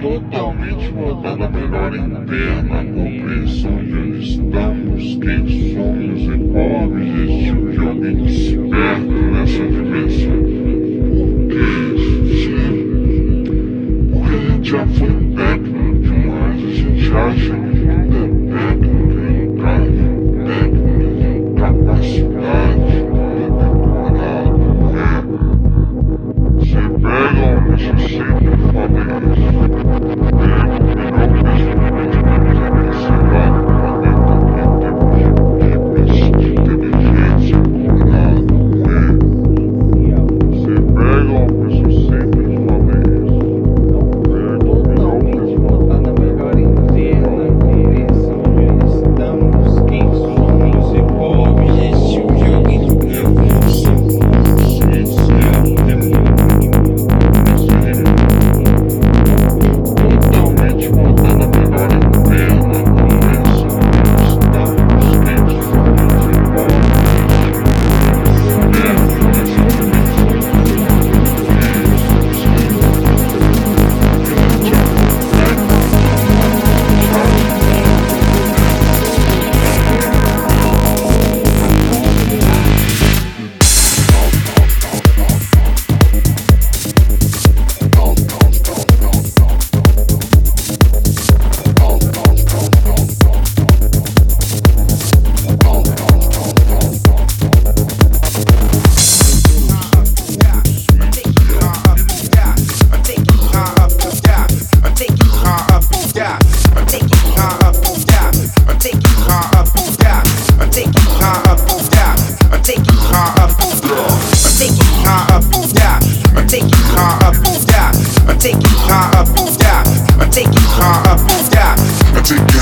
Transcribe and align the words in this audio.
Totalmente 0.00 0.90
voltado 0.90 1.44
a 1.44 1.48
melhor 1.48 1.96
interna 1.96 2.84
compreensão 2.84 3.84
de 3.84 3.94
onde 3.94 4.18
estamos, 4.20 5.16
quem 5.16 5.74
somos 5.74 6.05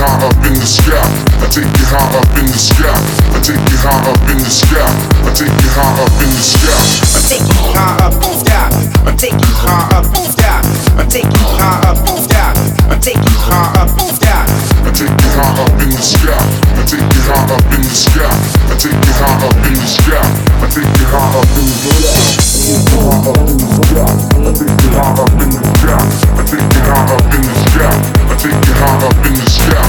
high 0.00 0.24
up 0.24 0.32
in 0.48 0.56
the 0.56 0.64
sky. 0.64 0.96
I 1.44 1.46
take 1.52 1.68
you 1.68 1.84
high 1.92 2.16
up 2.16 2.32
in 2.40 2.48
the 2.48 2.56
sky. 2.56 2.88
I 2.88 3.38
take 3.44 3.60
you 3.60 3.76
high 3.84 4.00
up 4.08 4.16
in 4.32 4.38
the 4.40 4.48
sky. 4.48 4.80
I 4.80 5.30
take 5.36 5.52
you 5.52 5.68
high 5.76 6.00
up 6.00 6.08
in 6.24 6.30
the 6.32 6.40
sky. 6.40 6.72
I 7.12 7.20
take 7.28 7.44
you 7.44 7.60
high 7.76 8.00
up, 8.00 8.16
yeah. 8.48 8.72
I 9.04 9.12
take 9.12 9.36
you 9.36 9.52
high 9.60 9.92
up, 9.92 10.08
yeah. 10.40 10.56
I 10.96 11.04
take 11.04 11.28
you 11.28 11.44
high 11.52 11.84
up, 11.84 12.00
yeah. 12.32 12.48
I 12.88 12.96
take 12.96 13.20
you 13.20 13.36
high 13.44 13.76
up, 13.76 13.92
yeah. 14.24 14.48
I 14.80 14.90
take 14.96 15.12
you 15.20 15.28
high 15.36 15.60
up 15.60 15.68
in 15.76 15.92
the 15.92 16.00
sky. 16.00 16.40
I 16.40 16.82
take 16.88 17.04
you 17.04 17.20
high 17.28 17.52
up 17.52 17.68
in 17.68 17.84
the 17.84 17.92
sky. 17.92 18.32
I 18.40 18.76
take 18.80 19.04
you 19.04 19.54
high 19.60 21.36
up 21.36 21.52
in 21.60 21.68
the 21.68 21.76
sky. 21.76 22.00
I 22.30 22.36
take 22.40 22.40
you 22.40 22.40
high 22.40 22.64
up 22.72 23.44
in 23.44 23.58
the 23.60 23.68
sky. 23.68 24.00
I 24.00 24.48
take 24.48 24.72
you 24.80 24.90
high 24.96 25.20
up 25.20 25.34
in 25.44 25.50
the 25.52 25.60
sky. 25.76 26.00
I 26.00 26.42
take 26.48 26.64
you 26.72 26.82
high 26.88 27.14
up 27.14 27.34
in 27.34 27.42
the 27.42 27.54
sky. 27.68 27.92
I 28.30 28.36
take 28.40 28.60
you 28.66 28.74
high 28.80 29.06
up 29.06 29.26
in 29.26 29.34
the 29.34 29.50
sky. 29.50 29.79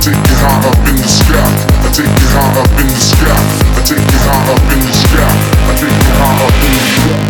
I 0.00 0.02
take 0.02 0.16
you 0.16 0.36
high 0.36 0.64
up 0.64 0.80
in 0.88 0.96
the 0.96 1.04
sky. 1.04 1.36
I 1.36 1.92
take 1.92 2.08
you 2.08 2.28
high 2.32 2.56
up 2.56 2.72
in 2.80 2.88
the 2.88 2.96
sky. 2.96 3.36
I 3.76 3.84
take 3.84 4.00
you 4.00 4.16
high 4.24 4.48
up 4.48 4.64
in 4.72 4.80
the 4.80 4.92
sky. 4.96 5.28
I 5.68 5.76
take 5.76 5.92
you 5.92 6.16
high 6.16 6.40
up 6.40 6.56
in 6.64 6.72
the 6.72 6.88
sky. 6.88 7.20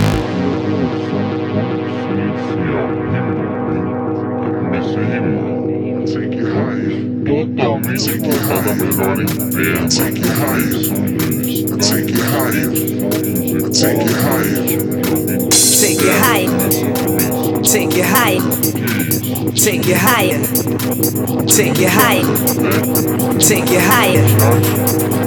Take 6.07 6.39
you 6.39 6.47
higher. 6.55 6.95
Totalmente 7.27 8.15
voltada 8.21 8.71
a 8.71 8.87
Take 9.89 10.23
you 10.23 10.31
higher. 10.31 10.71
Take 11.81 12.15
you 12.15 12.23
higher. 12.23 12.71
Take 13.73 14.07
you 14.07 14.15
higher. 14.15 14.63
Take 15.81 15.99
you 16.07 16.15
high. 16.23 16.47
Take 17.65 17.97
you 17.97 18.05
high. 18.05 19.10
Take 19.21 19.85
you 19.85 19.97
higher. 19.97 20.41
Take 21.45 21.77
you 21.77 21.89
high. 21.91 22.25
Take 23.39 23.69
you 23.69 23.79
higher. 23.79 24.25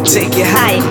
Take 0.03 0.33
you 0.33 0.45
high. 0.49 0.81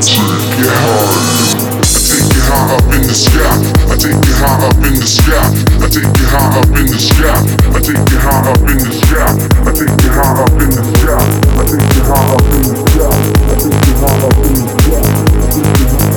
Take 0.00 0.56
you 0.56 0.72
high. 0.72 1.36
I 1.84 2.00
take 2.00 2.32
you 2.32 2.40
high 2.48 2.72
up 2.72 2.88
in 2.96 3.02
the 3.04 3.12
sky. 3.12 3.44
I 3.84 3.96
take 4.00 4.16
you 4.24 4.32
high 4.40 4.64
up 4.64 4.80
in 4.80 4.96
the 4.96 5.04
sky. 5.04 5.52
I 5.76 5.88
take 5.92 6.08
you 6.08 6.26
high 6.32 6.60
up 6.60 6.72
in 6.72 6.86
the 6.88 6.96
sky. 6.96 7.36
I 7.68 7.80
take 7.84 8.00
you 8.08 8.16
high 8.16 8.48
up 8.48 8.64
in 8.64 8.78
the 8.80 8.88
sky. 8.96 9.36
I 9.60 9.72
take 9.76 10.00
you 10.00 10.10
high 10.16 10.40
up 10.40 10.56
in 10.56 10.72
the 10.72 10.80
sky. 10.96 11.20
I 11.52 11.68
take 11.68 11.92
you 11.92 12.00
high 12.08 12.32
up 12.32 12.48
in 12.56 12.64
the 12.64 12.80
sky. 12.88 13.20
I 13.44 13.60
take 13.60 13.84
you 13.84 14.00
high 14.00 14.24
up 14.24 14.40
in 14.40 14.56
the 14.56 14.72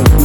sky. 0.07 0.18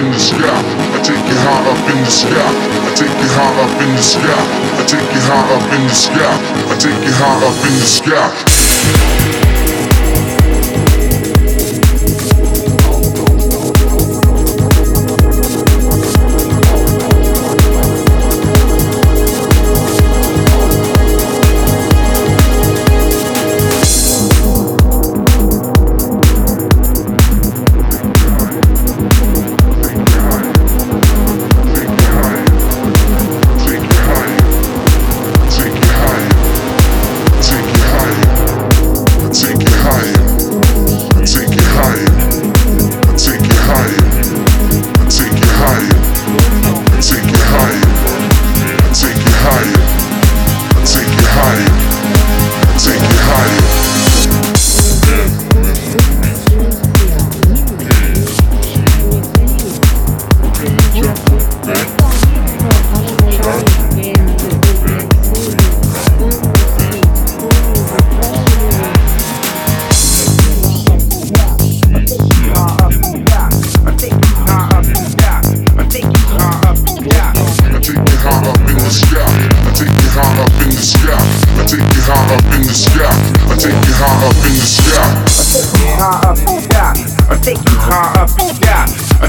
In 0.00 0.10
the 0.10 0.18
sky. 0.18 0.60
I 0.96 1.02
take 1.02 1.24
you 1.28 1.36
high 1.44 1.70
up 1.70 1.90
in 1.92 2.00
the 2.04 2.10
sky. 2.10 2.32
I 2.32 2.90
take 2.96 3.12
you 3.20 3.28
high 3.36 3.64
up 3.64 3.82
in 3.84 3.90
the 3.94 4.02
sky. 4.02 4.40
I 4.80 4.84
take 4.88 5.12
you 5.12 5.20
high 5.28 5.54
up 5.54 5.72
in 5.76 5.82
the 5.86 5.94
sky. 5.94 6.34
I 6.72 6.76
take 6.80 7.04
you 7.04 7.12
high 7.12 7.44
up 7.44 7.58
in 7.68 7.74
the 7.76 7.86
sky. 7.86 9.19
In 80.70 80.76
the 80.76 80.82
sky. 80.82 81.16
I 81.58 81.64
take 81.66 81.82
you 81.82 82.02
high 82.06 82.34
up 82.34 82.44
in 82.54 82.62
the 82.62 82.74
sky. 82.74 83.10
I 83.50 83.56
take 83.58 83.74
you 83.74 83.94
high 83.98 84.22
up 84.22 84.38
in 84.46 84.54
the 84.54 84.62
sky. 84.62 85.02
I 85.10 85.18
take 85.42 85.66
you 85.66 85.74
high 85.98 86.30
up 86.30 86.38
in 86.38 86.54
the 86.56 86.62
sky. 86.62 86.86
I 87.26 87.34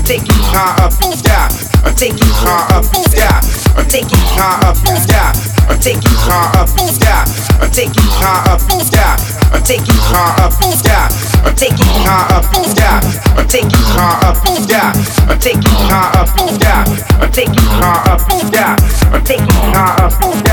take 0.06 0.30
you 0.30 0.38
high 0.38 0.86
up 0.86 0.94
in 1.02 1.10
the 1.10 1.18
sky. 1.18 1.50
I 1.82 1.90
take 1.98 2.14
you 2.14 2.30
high 2.30 2.70
up 2.78 2.86
in 2.94 3.02
the 3.02 3.10
sky. 3.10 3.42
I 3.72 3.82
take 3.90 4.12
you 4.12 4.22
high 4.22 4.54
up 4.62 4.78
in 4.86 4.94
the 4.94 5.02
sky. 5.02 5.34
I 5.70 5.78
take 5.78 6.06
you 6.06 6.14
high 6.22 6.54
up 6.54 6.70
in 6.70 6.78
the 6.78 6.86
sky. 6.94 7.18
I 7.32 7.66
take 7.66 7.90
you 7.90 7.98
high 8.22 8.46
up 8.54 8.70
in 8.70 8.78
the 8.78 8.86
sky. 8.86 9.10
I 9.52 9.58
take 9.66 9.88
you 9.88 9.98
high 9.98 10.38
up 10.46 10.62
in 10.62 10.70
the 10.70 10.78
sky. 10.78 11.10
I 11.42 11.50
take 11.58 11.74
you 11.78 11.90
high 11.98 12.38
up 12.38 12.54
in 12.54 12.62
the 12.62 12.70
sky. 12.70 13.02
I 13.34 13.42
take 13.48 13.66
you 13.66 13.82
high 13.90 14.22
up 14.30 14.46
in 14.46 14.54
the 14.54 14.62
sky. 14.62 14.94
I 15.26 15.34
take 15.38 15.64
you 15.64 15.74
high 15.90 16.12
up 16.14 16.38
in 16.38 16.46
the 16.46 16.54
sky. 16.54 16.84
I 17.20 17.26
take 17.28 17.56
you 17.56 17.66
high 17.66 18.04
up 18.12 18.30
in 18.30 18.38
the 18.38 18.46
sky. 18.46 18.76
I 19.12 19.20
take 19.24 19.42
you 19.42 19.60
high 19.74 20.04
up 20.04 20.22
in 20.22 20.30
the 20.30 20.38
sky. 20.38 20.51